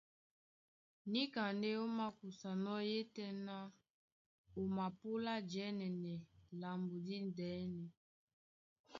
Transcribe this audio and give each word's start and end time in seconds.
Níka 1.11 1.41
ndé 1.57 1.69
ó 1.83 1.85
makusanɔ́, 1.97 2.77
yétɛ̄ná 2.89 3.55
o 4.59 4.61
mapúlá 4.75 5.33
jɛ́nɛnɛ 5.51 6.13
lambo 6.61 6.95
díndɛ̄nɛ. 7.05 7.85